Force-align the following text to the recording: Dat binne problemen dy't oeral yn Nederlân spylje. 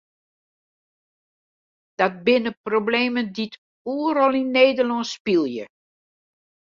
Dat 1.99 2.13
binne 2.27 2.51
problemen 2.67 3.25
dy't 3.35 3.55
oeral 3.93 4.33
yn 4.41 4.49
Nederlân 4.59 5.03
spylje. 5.13 5.65